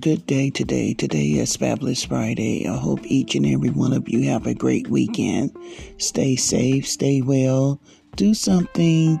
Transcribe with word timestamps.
Good 0.00 0.24
day 0.24 0.48
today. 0.48 0.94
Today 0.94 1.32
is 1.32 1.56
Fabulous 1.56 2.04
Friday. 2.04 2.66
I 2.66 2.74
hope 2.74 3.00
each 3.04 3.34
and 3.34 3.44
every 3.44 3.68
one 3.68 3.92
of 3.92 4.08
you 4.08 4.30
have 4.30 4.46
a 4.46 4.54
great 4.54 4.88
weekend. 4.88 5.54
Stay 5.98 6.36
safe, 6.36 6.88
stay 6.88 7.20
well, 7.20 7.82
do 8.16 8.32
something, 8.32 9.20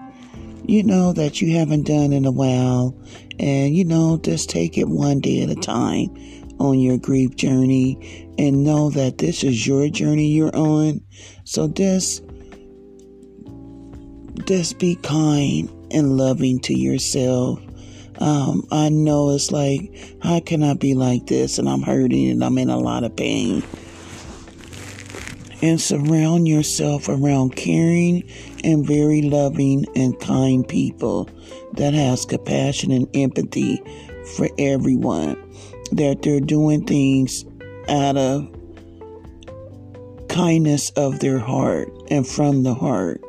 you 0.64 0.82
know, 0.82 1.12
that 1.12 1.42
you 1.42 1.54
haven't 1.58 1.86
done 1.86 2.14
in 2.14 2.24
a 2.24 2.30
while. 2.30 2.96
And, 3.38 3.76
you 3.76 3.84
know, 3.84 4.16
just 4.22 4.48
take 4.48 4.78
it 4.78 4.88
one 4.88 5.20
day 5.20 5.42
at 5.42 5.50
a 5.50 5.54
time 5.54 6.08
on 6.58 6.78
your 6.78 6.96
grief 6.96 7.36
journey 7.36 8.32
and 8.38 8.64
know 8.64 8.88
that 8.90 9.18
this 9.18 9.44
is 9.44 9.66
your 9.66 9.90
journey 9.90 10.28
you're 10.28 10.56
on. 10.56 11.02
So 11.44 11.68
just, 11.68 12.24
just 14.46 14.78
be 14.78 14.94
kind 14.94 15.68
and 15.90 16.16
loving 16.16 16.58
to 16.60 16.72
yourself 16.72 17.60
um, 18.18 18.66
I 18.70 18.88
know 18.88 19.30
it's 19.30 19.50
like, 19.50 19.92
how 20.22 20.40
can 20.40 20.62
I 20.62 20.74
be 20.74 20.94
like 20.94 21.26
this? 21.26 21.58
And 21.58 21.68
I'm 21.68 21.82
hurting 21.82 22.30
and 22.30 22.44
I'm 22.44 22.58
in 22.58 22.70
a 22.70 22.78
lot 22.78 23.04
of 23.04 23.16
pain. 23.16 23.62
And 25.62 25.80
surround 25.80 26.48
yourself 26.48 27.08
around 27.08 27.54
caring 27.56 28.24
and 28.64 28.86
very 28.86 29.22
loving 29.22 29.84
and 29.94 30.18
kind 30.18 30.66
people 30.66 31.28
that 31.74 31.92
has 31.94 32.24
compassion 32.24 32.90
and 32.92 33.08
empathy 33.14 33.82
for 34.36 34.48
everyone. 34.58 35.36
That 35.92 36.22
they're 36.22 36.40
doing 36.40 36.84
things 36.86 37.44
out 37.88 38.16
of 38.16 38.48
kindness 40.28 40.90
of 40.90 41.18
their 41.20 41.38
heart 41.38 41.92
and 42.10 42.26
from 42.26 42.62
the 42.62 42.74
heart. 42.74 43.22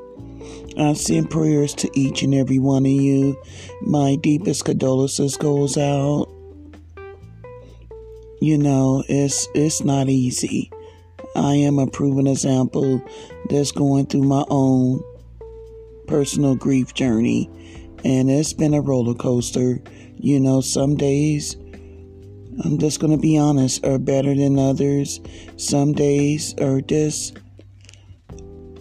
I 0.78 0.94
send 0.94 1.30
prayers 1.30 1.74
to 1.76 1.90
each 1.94 2.24
and 2.24 2.34
every 2.34 2.60
one 2.60 2.86
of 2.86 2.92
you. 2.92 3.42
My 3.82 4.16
deepest 4.16 4.66
condolences 4.66 5.38
goes 5.38 5.78
out. 5.78 6.28
You 8.40 8.58
know, 8.58 9.04
it's 9.08 9.48
it's 9.54 9.84
not 9.84 10.10
easy. 10.10 10.72
I 11.36 11.56
am 11.56 11.80
a 11.80 11.88
proven 11.88 12.28
example 12.28 13.02
that's 13.50 13.72
going 13.72 14.08
through 14.08 14.24
my 14.24 14.44
own 14.50 15.04
personal 16.08 16.56
grief 16.56 16.94
journey, 16.94 17.50
and 18.04 18.30
it's 18.30 18.54
been 18.54 18.74
a 18.74 18.82
roller 18.82 19.14
coaster. 19.14 19.80
You 20.18 20.40
know, 20.40 20.62
some 20.62 20.96
days 20.96 21.56
I'm 22.64 22.78
just 22.78 23.00
going 23.00 23.12
to 23.12 23.18
be 23.18 23.38
honest, 23.38 23.86
are 23.86 23.98
better 23.98 24.36
than 24.36 24.60
others. 24.60 25.20
Some 25.58 25.94
days 25.94 26.54
are 26.60 26.82
just 26.82 27.38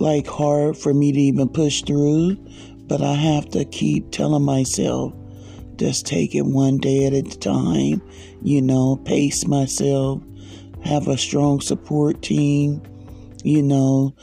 like 0.01 0.27
hard 0.27 0.77
for 0.77 0.95
me 0.95 1.13
to 1.13 1.21
even 1.21 1.49
push 1.49 1.83
through, 1.83 2.37
but 2.87 3.03
I 3.03 3.15
have 3.15 3.49
to 3.51 3.65
keep 3.67 4.11
telling 4.11 4.43
myself, 4.43 5.13
just 5.77 6.07
take 6.07 6.35
it 6.35 6.43
one 6.43 6.79
day 6.79 7.07
at 7.07 7.13
a 7.13 7.23
time, 7.23 8.03
you 8.43 8.63
know, 8.63 8.97
pace 8.97 9.47
myself, 9.47 10.23
have 10.85 11.07
a 11.07 11.19
strong 11.19 11.61
support 11.61 12.23
team, 12.23 12.83
you 13.45 13.63
know. 13.63 14.15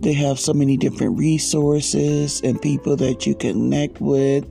They 0.00 0.12
have 0.12 0.38
so 0.38 0.54
many 0.54 0.76
different 0.76 1.18
resources 1.18 2.40
and 2.42 2.62
people 2.62 2.94
that 2.96 3.26
you 3.26 3.34
connect 3.34 4.00
with 4.00 4.44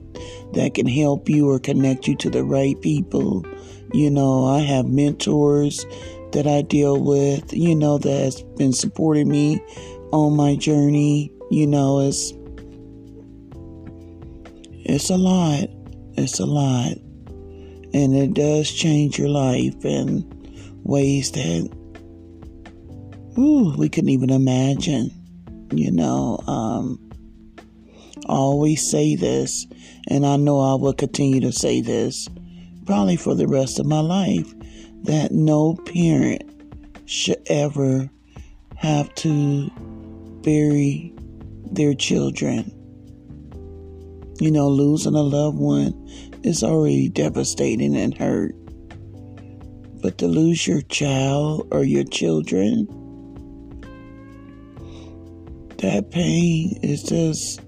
that 0.52 0.74
can 0.74 0.86
help 0.86 1.30
you 1.30 1.48
or 1.50 1.58
connect 1.58 2.06
you 2.06 2.14
to 2.16 2.28
the 2.28 2.44
right 2.44 2.78
people. 2.82 3.46
You 3.94 4.10
know, 4.10 4.46
I 4.46 4.58
have 4.60 4.84
mentors 4.84 5.86
that 6.32 6.46
I 6.46 6.60
deal 6.60 7.02
with, 7.02 7.54
you 7.54 7.74
know, 7.74 7.96
that's 7.96 8.42
been 8.42 8.74
supporting 8.74 9.30
me 9.30 9.62
on 10.12 10.36
my 10.36 10.56
journey. 10.56 11.32
You 11.50 11.66
know, 11.66 12.00
it's 12.00 12.32
it's 14.84 15.10
a 15.10 15.16
lot. 15.16 15.68
It's 16.16 16.40
a 16.40 16.46
lot. 16.46 16.92
And 17.94 18.14
it 18.14 18.34
does 18.34 18.70
change 18.70 19.18
your 19.18 19.28
life 19.28 19.84
in 19.84 20.26
ways 20.84 21.32
that 21.32 21.70
ooh, 23.38 23.74
we 23.76 23.88
couldn't 23.88 24.10
even 24.10 24.30
imagine. 24.30 25.10
You 25.72 25.92
know, 25.92 26.38
um, 26.46 26.98
I 28.28 28.32
always 28.32 28.90
say 28.90 29.14
this, 29.14 29.66
and 30.08 30.26
I 30.26 30.36
know 30.36 30.60
I 30.60 30.74
will 30.74 30.94
continue 30.94 31.40
to 31.40 31.52
say 31.52 31.80
this 31.80 32.28
probably 32.88 33.16
for 33.16 33.34
the 33.34 33.46
rest 33.46 33.78
of 33.78 33.84
my 33.84 34.00
life 34.00 34.54
that 35.02 35.30
no 35.30 35.74
parent 35.74 36.42
should 37.04 37.36
ever 37.46 38.08
have 38.76 39.14
to 39.16 39.70
bury 40.42 41.12
their 41.70 41.94
children. 41.94 42.74
You 44.40 44.50
know, 44.50 44.68
losing 44.68 45.14
a 45.14 45.22
loved 45.22 45.58
one 45.58 45.92
is 46.44 46.62
already 46.62 47.08
devastating 47.08 47.96
and 47.96 48.16
hurt. 48.16 48.54
But 50.00 50.18
to 50.18 50.28
lose 50.28 50.66
your 50.66 50.80
child 50.82 51.68
or 51.72 51.82
your 51.82 52.04
children, 52.04 52.86
that 55.78 56.10
pain 56.10 56.78
is 56.82 57.02
just, 57.02 57.60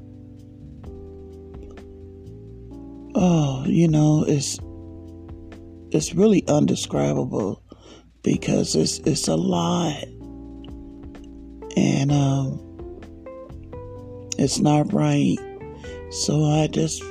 oh, 3.16 3.64
you 3.66 3.88
know, 3.88 4.24
it's 4.26 4.58
it's 5.92 6.14
really 6.14 6.46
undescribable 6.46 7.64
because 8.22 8.76
it's 8.76 8.98
it's 9.00 9.26
a 9.26 9.36
lot 9.36 10.04
and 11.76 12.12
um, 12.12 12.60
it's 14.38 14.58
not 14.58 14.92
right. 14.92 15.38
So 16.10 16.44
I 16.44 16.66
just 16.66 17.02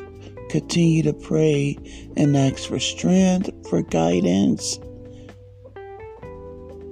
continue 0.50 1.03
to 1.03 1.14
pray 1.14 1.78
and 2.18 2.36
ask 2.36 2.68
for 2.68 2.80
strength, 2.80 3.50
for 3.69 3.81
guidance, 3.81 4.80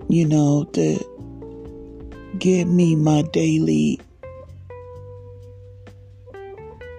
you 0.10 0.26
know, 0.26 0.64
to 0.74 0.98
give 2.40 2.68
me 2.68 2.96
my 2.96 3.24
daily 3.24 4.00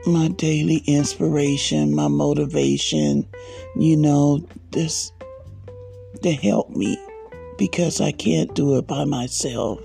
my 0.07 0.28
daily 0.28 0.83
inspiration, 0.87 1.95
my 1.95 2.09
motivation, 2.09 3.28
you 3.77 3.97
know, 3.97 4.47
this 4.71 5.12
to 6.23 6.33
help 6.33 6.71
me 6.71 6.99
because 7.59 8.01
I 8.01 8.12
can't 8.12 8.55
do 8.55 8.78
it 8.78 8.87
by 8.87 9.05
myself. 9.05 9.81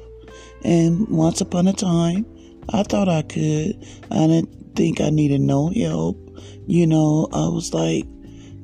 And 0.64 1.08
once 1.10 1.42
upon 1.42 1.68
a 1.68 1.74
time, 1.74 2.26
I 2.70 2.84
thought 2.84 3.10
I 3.10 3.22
could. 3.22 3.86
I 4.12 4.28
didn't 4.28 4.76
think 4.76 5.02
I 5.02 5.10
needed 5.10 5.42
no 5.42 5.70
help. 5.70 6.18
You 6.68 6.88
know, 6.88 7.28
I 7.34 7.48
was 7.48 7.74
like, 7.74 8.06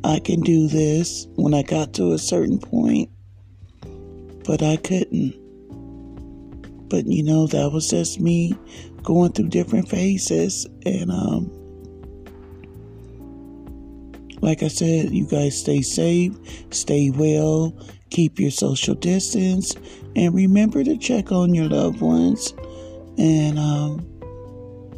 I 0.03 0.19
can 0.19 0.41
do 0.41 0.68
this 0.68 1.28
when 1.35 1.53
I 1.53 1.63
got 1.63 1.94
to 1.96 2.13
a 2.13 2.18
certain 2.18 2.59
point, 2.59 3.09
but 4.46 4.63
I 4.63 4.78
couldn't. 4.78 5.35
But 6.90 7.06
you 7.06 7.24
know, 7.24 7.47
that 7.47 7.72
was 7.72 7.90
just 7.90 8.19
me 8.19 8.56
going 9.03 9.34
through 9.34 9.50
different 9.50 9.90
phases. 9.90 10.66
And, 10.85 11.12
um, 11.12 11.52
like 14.41 14.63
I 14.63 14.69
said, 14.69 15.12
you 15.12 15.28
guys 15.28 15.59
stay 15.59 15.81
safe, 15.81 16.34
stay 16.72 17.09
well, 17.09 17.78
keep 18.09 18.40
your 18.40 18.52
social 18.52 18.96
distance, 18.96 19.75
and 20.16 20.34
remember 20.34 20.84
to 20.84 20.97
check 20.97 21.31
on 21.31 21.53
your 21.53 21.70
loved 21.70 22.02
ones 22.02 22.53
and 23.18 23.59
um, 23.59 24.06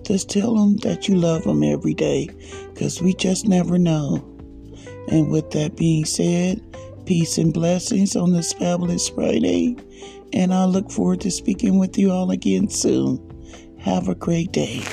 just 0.04 0.30
tell 0.30 0.56
them 0.56 0.78
that 0.78 1.08
you 1.08 1.16
love 1.16 1.44
them 1.44 1.64
every 1.64 1.94
day 1.94 2.30
because 2.74 3.02
we 3.02 3.14
just 3.14 3.48
never 3.48 3.78
know. 3.78 4.24
And 5.08 5.30
with 5.30 5.52
that 5.52 5.76
being 5.76 6.06
said, 6.06 6.62
peace 7.06 7.38
and 7.38 7.54
blessings 7.54 8.16
on 8.16 8.34
this 8.34 8.54
fabulous 8.54 9.10
Friday. 9.10 9.76
And 10.34 10.54
I 10.54 10.66
look 10.66 10.92
forward 10.92 11.22
to 11.22 11.32
speaking 11.32 11.80
with 11.80 11.98
you 11.98 12.12
all 12.12 12.32
again 12.32 12.70
soon. 12.70 13.20
Have 13.80 14.08
a 14.08 14.16
great 14.16 14.52
day. 14.52 14.84